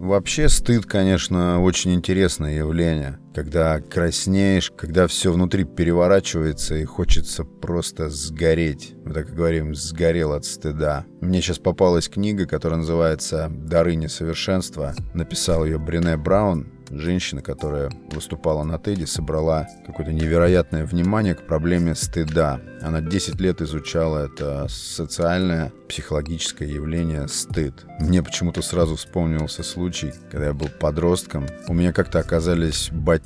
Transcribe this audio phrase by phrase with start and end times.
[0.00, 3.18] Вообще стыд, конечно, очень интересное явление.
[3.34, 8.94] Когда краснеешь, когда все внутри переворачивается и хочется просто сгореть.
[9.04, 11.04] Мы так и говорим, сгорел от стыда.
[11.20, 14.94] Мне сейчас попалась книга, которая называется «Дары несовершенства».
[15.14, 21.94] Написал ее Брене Браун женщина, которая выступала на TED, собрала какое-то невероятное внимание к проблеме
[21.94, 22.60] стыда.
[22.82, 27.74] Она 10 лет изучала это социальное, психологическое явление стыд.
[27.98, 31.46] Мне почему-то сразу вспомнился случай, когда я был подростком.
[31.68, 33.19] У меня как-то оказались ботинки.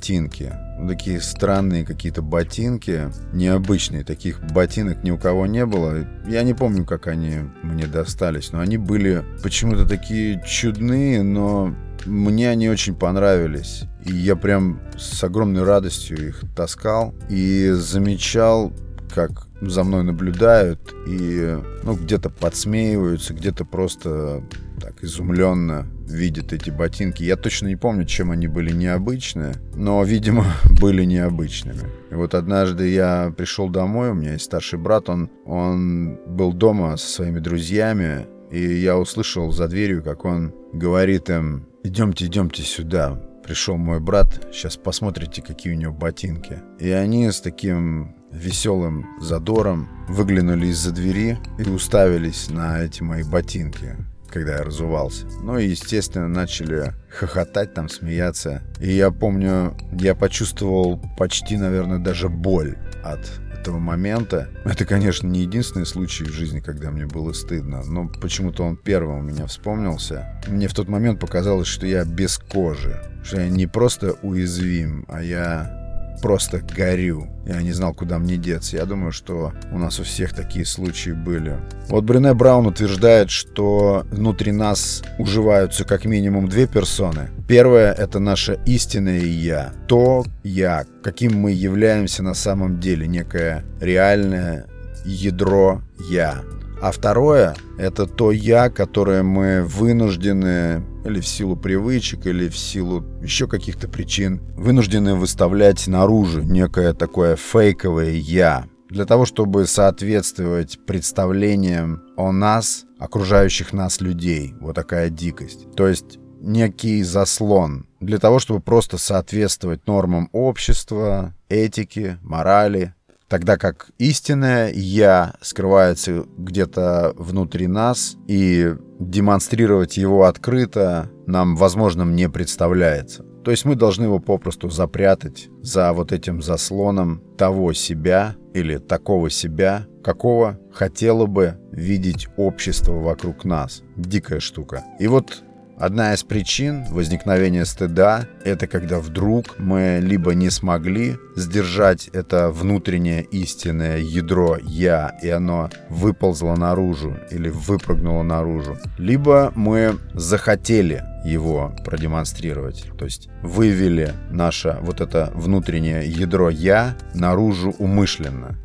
[0.77, 4.03] Ну, такие странные какие-то ботинки, необычные.
[4.03, 6.05] Таких ботинок ни у кого не было.
[6.27, 11.73] Я не помню, как они мне достались, но они были почему-то такие чудные, но
[12.05, 13.83] мне они очень понравились.
[14.05, 18.73] И я прям с огромной радостью их таскал и замечал,
[19.13, 24.43] как за мной наблюдают и ну, где-то подсмеиваются, где-то просто
[24.75, 27.23] так изумленно видят эти ботинки.
[27.23, 30.45] Я точно не помню, чем они были необычные, но, видимо,
[30.79, 31.89] были необычными.
[32.11, 36.97] И вот однажды я пришел домой, у меня есть старший брат, он, он был дома
[36.97, 43.19] со своими друзьями, и я услышал за дверью, как он говорит им, идемте, идемте сюда.
[43.43, 46.61] Пришел мой брат, сейчас посмотрите, какие у него ботинки.
[46.79, 53.95] И они с таким веселым задором выглянули из-за двери и уставились на эти мои ботинки,
[54.29, 55.25] когда я разувался.
[55.41, 58.61] Ну и, естественно, начали хохотать там, смеяться.
[58.79, 63.21] И я помню, я почувствовал почти, наверное, даже боль от
[63.65, 64.49] этого момента.
[64.63, 69.19] Это, конечно, не единственный случай в жизни, когда мне было стыдно, но почему-то он первым
[69.19, 70.39] у меня вспомнился.
[70.47, 75.23] Мне в тот момент показалось, что я без кожи, что я не просто уязвим, а
[75.23, 75.84] я
[76.21, 77.27] просто горю.
[77.45, 78.77] Я не знал, куда мне деться.
[78.77, 81.59] Я думаю, что у нас у всех такие случаи были.
[81.89, 87.29] Вот Брене Браун утверждает, что внутри нас уживаются как минимум две персоны.
[87.47, 89.73] Первое— это наше истинное «я».
[89.87, 93.07] То «я», каким мы являемся на самом деле.
[93.07, 94.65] Некое реальное
[95.05, 96.41] ядро «я».
[96.81, 103.05] А второе— это то «я», которое мы вынуждены или в силу привычек, или в силу
[103.21, 112.03] еще каких-то причин вынуждены выставлять наружу некое такое фейковое «я», для того, чтобы соответствовать представлениям
[112.17, 114.53] о нас, окружающих нас людей.
[114.59, 115.67] Вот такая дикость.
[115.75, 122.94] То есть некий заслон для того, чтобы просто соответствовать нормам общества, этики, морали,
[123.27, 132.29] Тогда как истинное «я» скрывается где-то внутри нас, и демонстрировать его открыто нам возможным не
[132.29, 133.23] представляется.
[133.43, 139.29] То есть мы должны его попросту запрятать за вот этим заслоном того себя или такого
[139.29, 143.83] себя, какого хотело бы видеть общество вокруг нас.
[143.95, 144.83] Дикая штука.
[144.99, 145.43] И вот
[145.77, 153.23] Одна из причин возникновения стыда– это когда вдруг мы либо не смогли сдержать это внутреннее
[153.23, 162.85] истинное ядро «я», и оно выползло наружу или выпрыгнуло наружу, либо мы захотели его продемонстрировать,
[162.97, 168.55] то есть вывели наше вот это внутреннее ядро «я» наружу умышленно.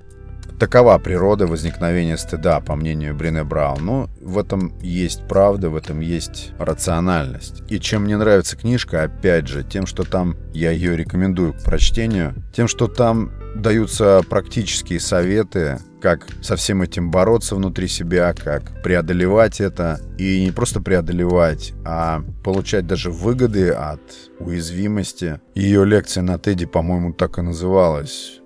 [0.61, 3.83] Такова природа возникновения стыда, по мнению Брене Браун.
[3.83, 7.63] Но в этом есть правда, в этом есть рациональность.
[7.71, 12.35] И чем мне нравится книжка, опять же, тем, что там я ее рекомендую к прочтению,
[12.53, 19.63] тем, что там даются практические советы, как со всем этим бороться внутри себя, как преодолевать
[19.63, 19.99] это.
[20.19, 24.03] И не просто преодолевать, а получать даже выгоды от
[24.39, 25.41] уязвимости.
[25.55, 28.40] Ее лекция на Теди, по-моему, так и называлась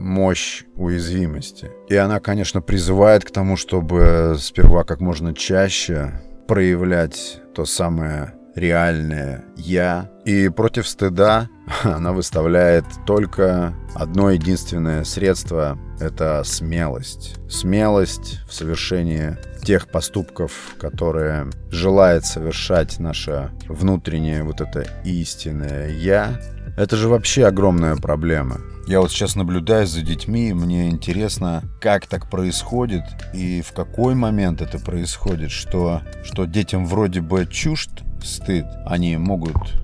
[0.00, 1.70] мощь уязвимости.
[1.88, 9.44] И она, конечно, призывает к тому, чтобы сперва как можно чаще проявлять то самое реальное
[9.56, 10.10] «я».
[10.24, 11.48] И против стыда
[11.82, 17.36] она выставляет только одно единственное средство— это смелость.
[17.48, 26.40] Смелость в совершении тех поступков, которые желает совершать наше внутреннее вот это истинное «я».
[26.80, 28.62] Это же вообще огромная проблема.
[28.86, 33.02] Я вот сейчас наблюдаю за детьми, мне интересно, как так происходит
[33.34, 37.90] и в какой момент это происходит, что, что детям вроде бы чужд
[38.22, 39.74] стыд, они могут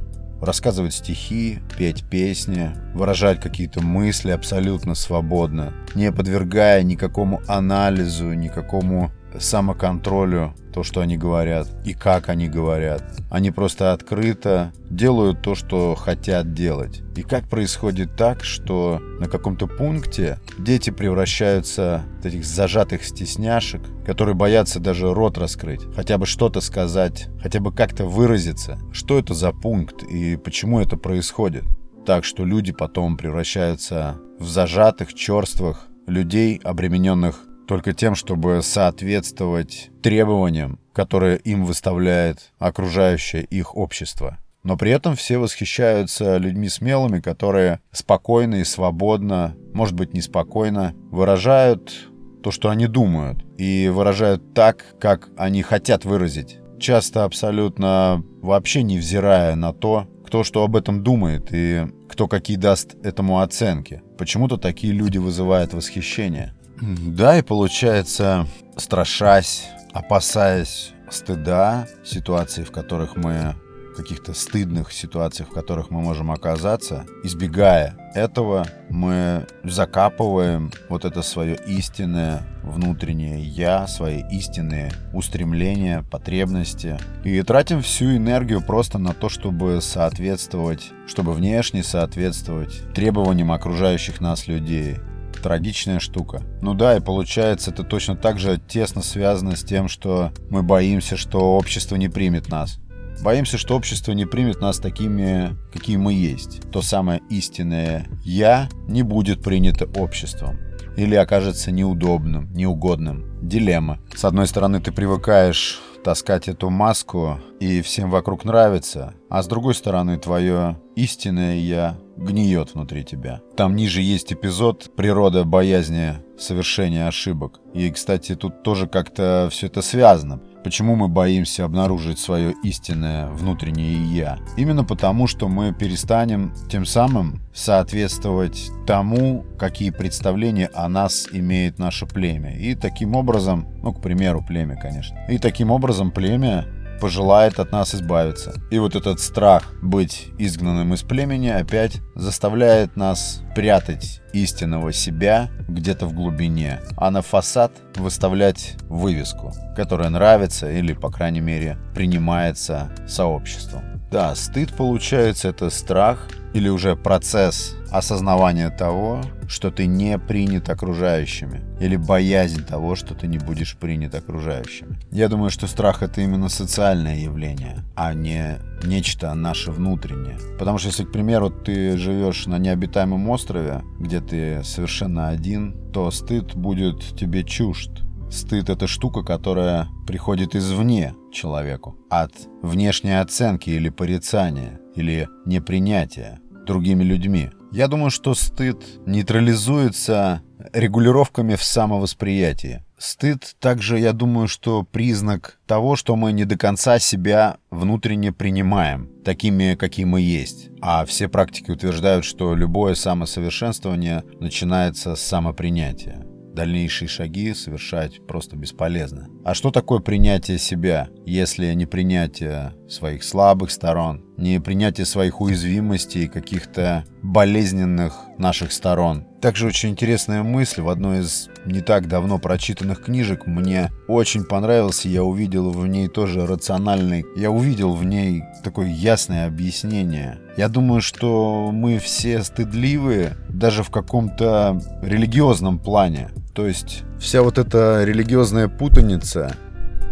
[0.40, 10.54] рассказывать стихи, петь песни, выражать какие-то мысли абсолютно свободно, не подвергая никакому анализу, никакому самоконтролю
[10.76, 13.02] то, что они говорят и как они говорят.
[13.30, 17.00] Они просто открыто делают то, что хотят делать.
[17.16, 24.34] И как происходит так, что на каком-то пункте дети превращаются в этих зажатых стесняшек, которые
[24.34, 28.78] боятся даже рот раскрыть, хотя бы что-то сказать, хотя бы как-то выразиться.
[28.92, 31.64] Что это за пункт и почему это происходит?
[32.04, 40.78] Так что люди потом превращаются в зажатых, черствых людей, обремененных только тем, чтобы соответствовать требованиям,
[40.92, 44.38] которые им выставляет окружающее их общество.
[44.62, 52.08] Но при этом все восхищаются людьми смелыми, которые спокойно и свободно, может быть, неспокойно, выражают
[52.42, 56.58] то, что они думают, и выражают так, как они хотят выразить.
[56.80, 62.96] Часто абсолютно вообще невзирая на то, кто что об этом думает и кто какие даст
[63.04, 64.02] этому оценки.
[64.18, 66.54] Почему-то такие люди вызывают восхищение.
[66.80, 68.46] Да, и получается,
[68.76, 73.54] страшась, опасаясь стыда, ситуаций, в которых мы
[73.96, 81.58] каких-то стыдных ситуациях, в которых мы можем оказаться, избегая этого, мы закапываем вот это свое
[81.66, 89.80] истинное внутреннее «я», свои истинные устремления, потребности и тратим всю энергию просто на то, чтобы
[89.80, 94.98] соответствовать, чтобы внешне соответствовать требованиям окружающих нас людей
[95.40, 96.42] трагичная штука.
[96.62, 101.16] Ну да, и получается, это точно так же тесно связано с тем, что мы боимся,
[101.16, 102.78] что общество не примет нас.
[103.22, 106.70] Боимся, что общество не примет нас такими, какие мы есть.
[106.70, 110.58] То самое истинное «я» не будет принято обществом.
[110.96, 113.24] Или окажется неудобным, неугодным.
[113.46, 114.00] Дилемма.
[114.14, 119.74] С одной стороны, ты привыкаешь таскать эту маску, и всем вокруг нравится, а с другой
[119.74, 123.40] стороны, твое истинное «я» гниет внутри тебя.
[123.56, 127.58] Там ниже есть эпизод «Природа боязни совершения ошибок».
[127.74, 130.40] И, кстати, тут тоже как-то все это связано.
[130.66, 134.38] Почему мы боимся обнаружить свое истинное внутреннее «я»?
[134.56, 142.04] Именно потому, что мы перестанем тем самым соответствовать тому, какие представления о нас имеет наше
[142.06, 142.56] племя.
[142.56, 145.16] И таким образом, ну, к примеру, племя, конечно.
[145.28, 146.64] И таким образом племя
[147.00, 148.54] пожелает от нас избавиться.
[148.70, 156.06] И вот этот страх быть изгнанным из племени опять заставляет нас прятать истинного себя где-то
[156.06, 163.82] в глубине, а на фасад выставлять вывеску, которая нравится или, по крайней мере, принимается сообществом.
[164.10, 171.62] Да, стыд получается это страх или уже процесс осознавания того, что ты не принят окружающими,
[171.80, 174.98] или боязнь того, что ты не будешь принят окружающими.
[175.10, 180.38] Я думаю, что страх это именно социальное явление, а не нечто наше внутреннее.
[180.58, 186.10] Потому что если, к примеру, ты живешь на необитаемом острове, где ты совершенно один, то
[186.10, 187.90] стыд будет тебе чужд.
[188.30, 192.32] Стыд— это штука, которая приходит извне человеку, от
[192.62, 197.50] внешней оценки или порицания, или непринятия другими людьми.
[197.72, 200.42] Я думаю, что стыд нейтрализуется
[200.72, 202.82] регулировками в самовосприятии.
[202.98, 209.10] Стыд также, я думаю, что признак того, что мы не до конца себя внутренне принимаем,
[209.22, 210.70] такими, какие мы есть.
[210.80, 216.24] А все практики утверждают, что любое самосовершенствование начинается с самопринятия
[216.56, 219.28] дальнейшие шаги совершать просто бесполезно.
[219.44, 226.24] А что такое принятие себя, если не принятие своих слабых сторон, не принятие своих уязвимостей
[226.24, 229.26] и каких-то болезненных наших сторон?
[229.40, 235.08] Также очень интересная мысль в одной из не так давно прочитанных книжек мне очень понравился,
[235.08, 240.38] я увидел в ней тоже рациональный, я увидел в ней такое ясное объяснение.
[240.56, 246.30] Я думаю, что мы все стыдливые даже в каком-то религиозном плане.
[246.54, 249.56] То есть вся вот эта религиозная путаница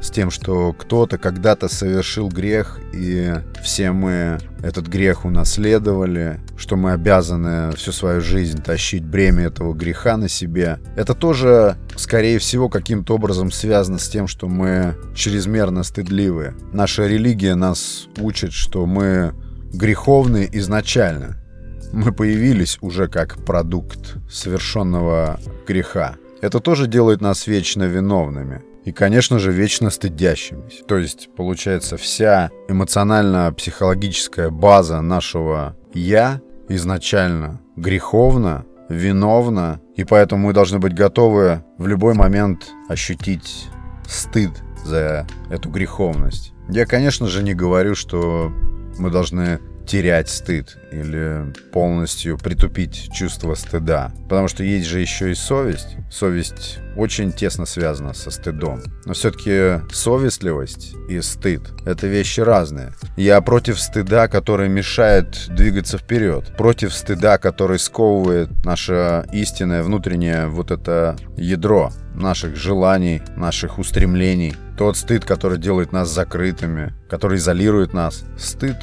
[0.04, 3.32] с тем, что кто-то когда-то совершил грех, и
[3.62, 10.18] все мы этот грех унаследовали, что мы обязаны всю свою жизнь тащить бремя этого греха
[10.18, 10.78] на себе.
[10.94, 16.54] Это тоже, скорее всего, каким-то образом связано с тем, что мы чрезмерно стыдливы.
[16.72, 19.32] Наша религия нас учит, что мы
[19.72, 21.38] греховны изначально.
[21.92, 26.16] Мы появились уже как продукт совершенного греха.
[26.42, 28.60] Это тоже делает нас вечно виновными.
[28.84, 30.84] И, конечно же, вечно стыдящимися.
[30.84, 40.78] То есть, получается, вся эмоционально-психологическая база нашего «я» изначально греховна, виновна, и поэтому мы должны
[40.78, 43.68] быть готовы в любой момент ощутить
[44.06, 44.50] стыд
[44.84, 46.52] за эту греховность.
[46.68, 48.52] Я, конечно же, не говорю, что
[48.98, 54.12] мы должны терять стыд или полностью притупить чувство стыда.
[54.24, 55.96] Потому что есть же еще и совесть.
[56.10, 58.82] Совесть очень тесно связана со стыдом.
[59.04, 62.92] Но все-таки совестливость и стыд— это вещи разные.
[63.16, 66.56] Я против стыда, который мешает двигаться вперед.
[66.56, 74.54] Против стыда, который сковывает наше истинное внутреннее вот это ядро наших желаний, наших устремлений.
[74.78, 78.24] Тот стыд, который делает нас закрытыми, который изолирует нас.
[78.38, 78.76] Стыд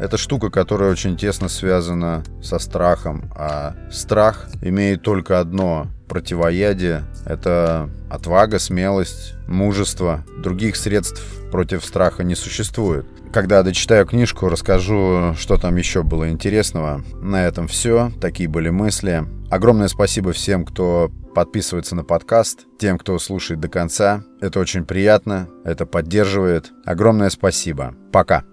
[0.00, 7.90] это штука, которая очень тесно связана со страхом, а страх имеет только одно противоядие— это
[8.10, 10.24] отвага, смелость, мужество.
[10.42, 13.06] Других средств против страха не существует.
[13.32, 17.02] Когда дочитаю книжку, расскажу, что там еще было интересного.
[17.20, 18.10] На этом все.
[18.20, 19.24] Такие были мысли.
[19.50, 24.24] Огромное спасибо всем, кто подписывается на подкаст, тем, кто слушает до конца.
[24.40, 26.72] Это очень приятно, это поддерживает.
[26.86, 27.94] Огромное спасибо.
[28.12, 28.44] Пока.